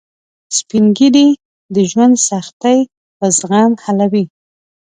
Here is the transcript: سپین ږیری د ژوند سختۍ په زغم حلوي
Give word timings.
سپین 0.57 0.85
ږیری 0.97 1.27
د 1.75 1.77
ژوند 1.91 2.15
سختۍ 2.29 2.79
په 3.17 3.25
زغم 3.37 3.71
حلوي 3.83 4.25